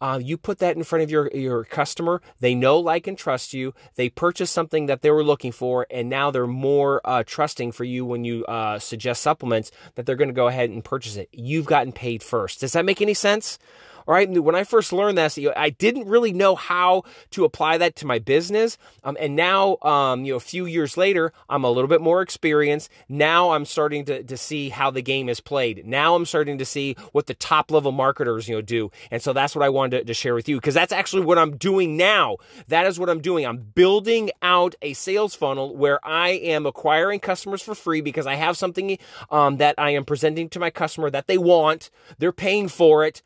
Uh, 0.00 0.20
you 0.22 0.36
put 0.36 0.58
that 0.58 0.76
in 0.76 0.84
front 0.84 1.02
of 1.02 1.10
your 1.10 1.30
your 1.34 1.64
customer. 1.64 2.20
They 2.40 2.54
know, 2.54 2.78
like, 2.78 3.06
and 3.06 3.16
trust 3.16 3.54
you. 3.54 3.74
They 3.96 4.08
purchase 4.08 4.50
something 4.50 4.86
that 4.86 5.02
they 5.02 5.10
were 5.10 5.24
looking 5.24 5.52
for, 5.52 5.86
and 5.90 6.08
now 6.08 6.30
they're 6.30 6.46
more 6.46 7.00
uh, 7.04 7.22
trusting 7.26 7.72
for 7.72 7.84
you 7.84 8.04
when 8.04 8.24
you 8.24 8.44
uh, 8.46 8.78
suggest 8.78 9.22
supplements 9.22 9.70
that 9.94 10.06
they're 10.06 10.16
going 10.16 10.28
to 10.28 10.34
go 10.34 10.48
ahead 10.48 10.70
and 10.70 10.84
purchase 10.84 11.16
it. 11.16 11.28
You've 11.32 11.66
gotten 11.66 11.92
paid 11.92 12.22
first. 12.22 12.60
Does 12.60 12.72
that 12.72 12.84
make 12.84 13.02
any 13.02 13.14
sense? 13.14 13.58
Right? 14.08 14.28
When 14.28 14.54
I 14.54 14.64
first 14.64 14.92
learned 14.92 15.18
this, 15.18 15.38
I 15.54 15.68
didn't 15.68 16.08
really 16.08 16.32
know 16.32 16.56
how 16.56 17.04
to 17.32 17.44
apply 17.44 17.76
that 17.78 17.94
to 17.96 18.06
my 18.06 18.18
business. 18.18 18.78
Um, 19.04 19.18
and 19.20 19.36
now, 19.36 19.76
um, 19.82 20.24
you 20.24 20.32
know, 20.32 20.38
a 20.38 20.40
few 20.40 20.64
years 20.64 20.96
later, 20.96 21.30
I'm 21.50 21.62
a 21.62 21.70
little 21.70 21.88
bit 21.88 22.00
more 22.00 22.22
experienced. 22.22 22.90
Now 23.10 23.50
I'm 23.50 23.66
starting 23.66 24.06
to, 24.06 24.22
to 24.22 24.36
see 24.38 24.70
how 24.70 24.90
the 24.90 25.02
game 25.02 25.28
is 25.28 25.40
played. 25.40 25.86
Now 25.86 26.14
I'm 26.14 26.24
starting 26.24 26.56
to 26.56 26.64
see 26.64 26.96
what 27.12 27.26
the 27.26 27.34
top 27.34 27.70
level 27.70 27.92
marketers, 27.92 28.48
you 28.48 28.54
know, 28.54 28.62
do. 28.62 28.90
And 29.10 29.20
so 29.20 29.34
that's 29.34 29.54
what 29.54 29.62
I 29.62 29.68
wanted 29.68 29.98
to, 29.98 30.04
to 30.06 30.14
share 30.14 30.34
with 30.34 30.48
you 30.48 30.56
because 30.56 30.74
that's 30.74 30.92
actually 30.92 31.26
what 31.26 31.38
I'm 31.38 31.58
doing 31.58 31.98
now. 31.98 32.38
That 32.68 32.86
is 32.86 32.98
what 32.98 33.10
I'm 33.10 33.20
doing. 33.20 33.44
I'm 33.44 33.58
building 33.58 34.30
out 34.40 34.74
a 34.80 34.94
sales 34.94 35.34
funnel 35.34 35.76
where 35.76 36.00
I 36.02 36.30
am 36.30 36.64
acquiring 36.64 37.20
customers 37.20 37.60
for 37.60 37.74
free 37.74 38.00
because 38.00 38.26
I 38.26 38.36
have 38.36 38.56
something 38.56 38.96
um, 39.30 39.58
that 39.58 39.74
I 39.76 39.90
am 39.90 40.06
presenting 40.06 40.48
to 40.50 40.58
my 40.58 40.70
customer 40.70 41.10
that 41.10 41.26
they 41.26 41.36
want. 41.36 41.90
They're 42.18 42.32
paying 42.32 42.68
for 42.68 43.04
it. 43.04 43.22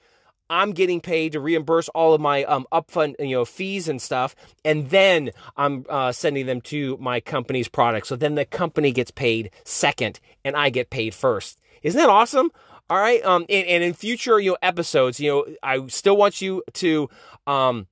I'm 0.52 0.72
getting 0.72 1.00
paid 1.00 1.32
to 1.32 1.40
reimburse 1.40 1.88
all 1.88 2.12
of 2.12 2.20
my 2.20 2.44
um, 2.44 2.66
upfront 2.70 3.14
you 3.18 3.36
know 3.36 3.46
fees 3.46 3.88
and 3.88 4.00
stuff, 4.00 4.36
and 4.64 4.90
then 4.90 5.30
I'm 5.56 5.86
uh, 5.88 6.12
sending 6.12 6.44
them 6.44 6.60
to 6.62 6.98
my 7.00 7.20
company's 7.20 7.68
product. 7.68 8.06
So 8.06 8.16
then 8.16 8.34
the 8.34 8.44
company 8.44 8.92
gets 8.92 9.10
paid 9.10 9.50
second, 9.64 10.20
and 10.44 10.54
I 10.54 10.68
get 10.68 10.90
paid 10.90 11.14
first. 11.14 11.58
Isn't 11.82 11.98
that 11.98 12.10
awesome? 12.10 12.50
All 12.90 12.98
right. 12.98 13.24
Um, 13.24 13.46
and, 13.48 13.66
and 13.66 13.82
in 13.82 13.94
future 13.94 14.38
you 14.38 14.50
know 14.50 14.58
episodes, 14.60 15.18
you 15.18 15.30
know, 15.30 15.46
I 15.62 15.86
still 15.86 16.18
want 16.18 16.42
you 16.42 16.62
to 16.74 17.08
um 17.46 17.86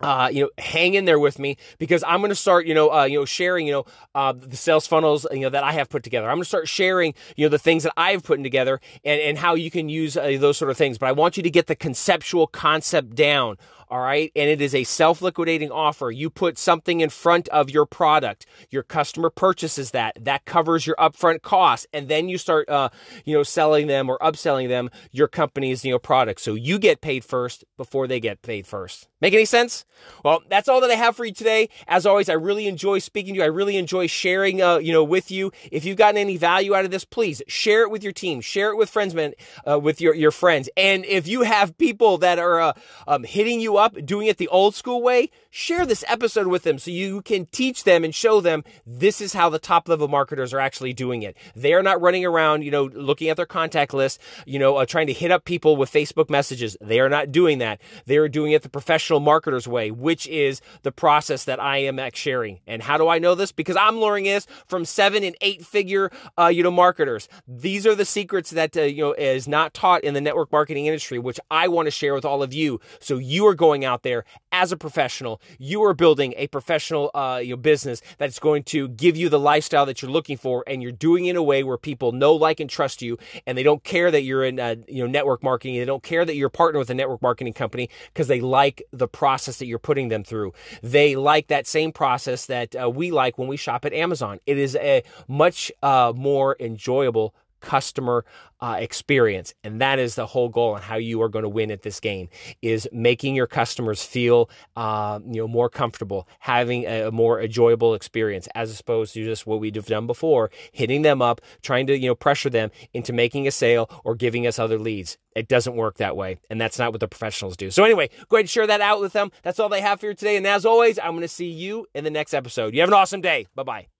uh, 0.00 0.28
you 0.32 0.42
know, 0.42 0.50
hang 0.58 0.94
in 0.94 1.04
there 1.04 1.18
with 1.18 1.38
me 1.38 1.56
because 1.78 2.04
I'm 2.06 2.20
going 2.20 2.30
to 2.30 2.36
start, 2.36 2.66
you 2.66 2.74
know, 2.74 2.92
uh, 2.92 3.04
you 3.04 3.18
know, 3.18 3.24
sharing, 3.24 3.66
you 3.66 3.72
know, 3.72 3.84
uh, 4.14 4.32
the 4.32 4.56
sales 4.56 4.86
funnels, 4.86 5.26
you 5.32 5.40
know, 5.40 5.50
that 5.50 5.64
I 5.64 5.72
have 5.72 5.88
put 5.88 6.02
together. 6.02 6.28
I'm 6.28 6.36
going 6.36 6.42
to 6.42 6.48
start 6.48 6.68
sharing, 6.68 7.14
you 7.36 7.46
know, 7.46 7.50
the 7.50 7.58
things 7.58 7.82
that 7.82 7.92
I've 7.96 8.22
put 8.22 8.42
together 8.42 8.80
and, 9.04 9.20
and 9.20 9.38
how 9.38 9.54
you 9.54 9.70
can 9.70 9.88
use 9.88 10.16
uh, 10.16 10.36
those 10.38 10.56
sort 10.56 10.70
of 10.70 10.76
things. 10.76 10.98
But 10.98 11.08
I 11.08 11.12
want 11.12 11.36
you 11.36 11.42
to 11.42 11.50
get 11.50 11.66
the 11.66 11.76
conceptual 11.76 12.46
concept 12.46 13.14
down 13.14 13.56
all 13.90 14.00
right? 14.00 14.30
And 14.34 14.48
it 14.48 14.60
is 14.60 14.74
a 14.74 14.84
self 14.84 15.22
liquidating 15.22 15.70
offer. 15.70 16.10
You 16.10 16.30
put 16.30 16.58
something 16.58 17.00
in 17.00 17.10
front 17.10 17.48
of 17.48 17.70
your 17.70 17.86
product, 17.86 18.46
your 18.70 18.82
customer 18.82 19.30
purchases 19.30 19.92
that, 19.92 20.16
that 20.20 20.44
covers 20.44 20.86
your 20.86 20.96
upfront 20.96 21.42
costs, 21.42 21.86
and 21.92 22.08
then 22.08 22.28
you 22.28 22.38
start, 22.38 22.68
uh, 22.68 22.90
you 23.24 23.34
know, 23.34 23.42
selling 23.42 23.86
them 23.86 24.08
or 24.08 24.18
upselling 24.18 24.68
them 24.68 24.90
your 25.12 25.28
company's, 25.28 25.84
you 25.84 25.92
know, 25.92 25.98
product. 25.98 26.40
So 26.40 26.54
you 26.54 26.78
get 26.78 27.00
paid 27.00 27.24
first 27.24 27.64
before 27.76 28.06
they 28.06 28.20
get 28.20 28.42
paid 28.42 28.66
first. 28.66 29.08
Make 29.20 29.34
any 29.34 29.46
sense? 29.46 29.84
Well, 30.24 30.42
that's 30.48 30.68
all 30.68 30.80
that 30.80 30.90
I 30.90 30.94
have 30.94 31.16
for 31.16 31.24
you 31.24 31.32
today. 31.32 31.70
As 31.88 32.06
always, 32.06 32.28
I 32.28 32.34
really 32.34 32.68
enjoy 32.68 33.00
speaking 33.00 33.34
to 33.34 33.38
you. 33.38 33.44
I 33.44 33.48
really 33.48 33.76
enjoy 33.76 34.06
sharing, 34.06 34.62
uh, 34.62 34.78
you 34.78 34.92
know, 34.92 35.02
with 35.02 35.30
you. 35.30 35.50
If 35.72 35.84
you've 35.84 35.96
gotten 35.96 36.18
any 36.18 36.36
value 36.36 36.74
out 36.74 36.84
of 36.84 36.92
this, 36.92 37.04
please 37.04 37.42
share 37.48 37.82
it 37.82 37.90
with 37.90 38.04
your 38.04 38.12
team, 38.12 38.40
share 38.40 38.70
it 38.70 38.76
with 38.76 38.90
friends, 38.90 39.14
man, 39.14 39.32
uh, 39.68 39.78
with 39.78 40.00
your, 40.00 40.14
your 40.14 40.30
friends. 40.30 40.68
And 40.76 41.04
if 41.04 41.26
you 41.26 41.42
have 41.42 41.76
people 41.78 42.18
that 42.18 42.38
are 42.38 42.60
uh, 42.60 42.72
um, 43.08 43.24
hitting 43.24 43.60
you 43.60 43.77
up, 43.78 44.04
doing 44.04 44.26
it 44.26 44.36
the 44.36 44.48
old 44.48 44.74
school 44.74 45.02
way, 45.02 45.30
share 45.50 45.86
this 45.86 46.04
episode 46.06 46.46
with 46.48 46.64
them 46.64 46.78
so 46.78 46.90
you 46.90 47.22
can 47.22 47.46
teach 47.46 47.84
them 47.84 48.04
and 48.04 48.14
show 48.14 48.40
them 48.40 48.64
this 48.86 49.20
is 49.20 49.32
how 49.32 49.48
the 49.48 49.58
top 49.58 49.88
level 49.88 50.08
marketers 50.08 50.52
are 50.52 50.60
actually 50.60 50.92
doing 50.92 51.22
it. 51.22 51.36
They 51.54 51.72
are 51.72 51.82
not 51.82 52.00
running 52.00 52.24
around, 52.24 52.62
you 52.62 52.70
know, 52.70 52.84
looking 52.84 53.28
at 53.28 53.36
their 53.36 53.46
contact 53.46 53.94
list, 53.94 54.20
you 54.46 54.58
know, 54.58 54.76
uh, 54.76 54.86
trying 54.86 55.06
to 55.06 55.12
hit 55.12 55.30
up 55.30 55.44
people 55.44 55.76
with 55.76 55.90
Facebook 55.90 56.30
messages. 56.30 56.76
They 56.80 57.00
are 57.00 57.08
not 57.08 57.32
doing 57.32 57.58
that. 57.58 57.80
They 58.06 58.16
are 58.16 58.28
doing 58.28 58.52
it 58.52 58.62
the 58.62 58.68
professional 58.68 59.20
marketer's 59.20 59.68
way, 59.68 59.90
which 59.90 60.26
is 60.26 60.60
the 60.82 60.92
process 60.92 61.44
that 61.44 61.60
I 61.60 61.78
am 61.78 62.00
sharing. 62.14 62.60
And 62.66 62.82
how 62.82 62.98
do 62.98 63.08
I 63.08 63.18
know 63.18 63.34
this? 63.34 63.52
Because 63.52 63.76
I'm 63.76 63.98
learning 63.98 64.24
this 64.24 64.46
from 64.66 64.84
seven 64.84 65.22
and 65.22 65.36
eight 65.40 65.64
figure, 65.64 66.10
uh, 66.38 66.46
you 66.46 66.62
know, 66.62 66.70
marketers. 66.70 67.28
These 67.46 67.86
are 67.86 67.94
the 67.94 68.04
secrets 68.04 68.50
that, 68.50 68.76
uh, 68.76 68.82
you 68.82 69.02
know, 69.02 69.12
is 69.12 69.46
not 69.46 69.74
taught 69.74 70.04
in 70.04 70.14
the 70.14 70.20
network 70.20 70.50
marketing 70.52 70.86
industry, 70.86 71.18
which 71.18 71.40
I 71.50 71.68
want 71.68 71.86
to 71.86 71.90
share 71.90 72.14
with 72.14 72.24
all 72.24 72.42
of 72.42 72.52
you. 72.52 72.80
So 73.00 73.18
you 73.18 73.46
are 73.46 73.54
going 73.54 73.67
out 73.76 74.02
there 74.02 74.24
as 74.52 74.72
a 74.72 74.76
professional. 74.76 75.40
You 75.58 75.82
are 75.84 75.94
building 75.94 76.34
a 76.36 76.46
professional 76.48 77.10
uh, 77.14 77.42
business 77.56 78.02
that's 78.18 78.38
going 78.38 78.62
to 78.64 78.88
give 78.88 79.16
you 79.16 79.28
the 79.28 79.38
lifestyle 79.38 79.86
that 79.86 80.02
you're 80.02 80.10
looking 80.10 80.36
for, 80.36 80.64
and 80.66 80.82
you're 80.82 80.92
doing 80.92 81.26
it 81.26 81.30
in 81.30 81.36
a 81.36 81.42
way 81.42 81.62
where 81.62 81.76
people 81.78 82.12
know, 82.12 82.34
like, 82.34 82.60
and 82.60 82.70
trust 82.70 83.02
you, 83.02 83.18
and 83.46 83.56
they 83.56 83.62
don't 83.62 83.84
care 83.84 84.10
that 84.10 84.22
you're 84.22 84.44
in 84.44 84.58
uh, 84.58 84.76
you 84.88 85.02
know 85.02 85.10
network 85.10 85.42
marketing. 85.42 85.76
They 85.78 85.84
don't 85.84 86.02
care 86.02 86.24
that 86.24 86.34
you're 86.34 86.48
partnered 86.48 86.80
with 86.80 86.90
a 86.90 86.94
network 86.94 87.22
marketing 87.22 87.52
company 87.52 87.90
because 88.12 88.28
they 88.28 88.40
like 88.40 88.82
the 88.92 89.08
process 89.08 89.58
that 89.58 89.66
you're 89.66 89.78
putting 89.78 90.08
them 90.08 90.24
through. 90.24 90.52
They 90.82 91.16
like 91.16 91.48
that 91.48 91.66
same 91.66 91.92
process 91.92 92.46
that 92.46 92.74
uh, 92.74 92.90
we 92.90 93.10
like 93.10 93.38
when 93.38 93.48
we 93.48 93.56
shop 93.56 93.84
at 93.84 93.92
Amazon. 93.92 94.40
It 94.46 94.58
is 94.58 94.76
a 94.76 95.02
much 95.26 95.70
uh, 95.82 96.12
more 96.14 96.56
enjoyable 96.60 97.34
customer 97.60 98.24
uh, 98.60 98.76
experience. 98.78 99.54
And 99.62 99.80
that 99.80 99.98
is 99.98 100.14
the 100.14 100.26
whole 100.26 100.48
goal 100.48 100.74
and 100.74 100.84
how 100.84 100.96
you 100.96 101.22
are 101.22 101.28
going 101.28 101.44
to 101.44 101.48
win 101.48 101.70
at 101.70 101.82
this 101.82 102.00
game 102.00 102.28
is 102.62 102.88
making 102.92 103.34
your 103.34 103.46
customers 103.46 104.02
feel 104.02 104.50
uh, 104.76 105.20
you 105.24 105.40
know 105.40 105.48
more 105.48 105.68
comfortable 105.68 106.28
having 106.40 106.84
a, 106.86 107.10
more 107.10 107.40
enjoyable 107.40 107.94
experience 107.94 108.48
as 108.54 108.78
opposed 108.80 109.14
to 109.14 109.24
just 109.24 109.46
what 109.46 109.60
we've 109.60 109.72
done 109.72 110.06
before 110.06 110.50
hitting 110.72 111.02
them 111.02 111.22
up 111.22 111.40
trying 111.62 111.86
to 111.86 111.96
you 111.96 112.08
know 112.08 112.14
pressure 112.14 112.50
them 112.50 112.70
into 112.92 113.12
making 113.12 113.46
a 113.46 113.50
sale 113.50 113.88
or 114.04 114.14
giving 114.14 114.46
us 114.46 114.58
other 114.58 114.78
leads. 114.78 115.18
It 115.36 115.46
doesn't 115.46 115.76
work 115.76 115.98
that 115.98 116.16
way 116.16 116.38
and 116.50 116.60
that's 116.60 116.78
not 116.78 116.92
what 116.92 117.00
the 117.00 117.08
professionals 117.08 117.56
do. 117.56 117.70
So 117.70 117.84
anyway 117.84 118.08
go 118.28 118.36
ahead 118.36 118.42
and 118.42 118.50
share 118.50 118.66
that 118.66 118.80
out 118.80 119.00
with 119.00 119.12
them. 119.12 119.30
That's 119.42 119.60
all 119.60 119.68
they 119.68 119.80
have 119.80 120.00
for 120.00 120.06
you 120.06 120.14
today 120.14 120.36
and 120.36 120.46
as 120.46 120.66
always 120.66 120.98
i'm 120.98 121.12
going 121.12 121.22
to 121.22 121.28
see 121.28 121.48
you 121.48 121.86
in 121.94 122.04
the 122.04 122.10
next 122.10 122.34
episode. 122.34 122.74
You 122.74 122.80
have 122.80 122.88
an 122.88 122.94
awesome 122.94 123.20
day. 123.20 123.46
Bye 123.54 123.62
bye 123.62 123.97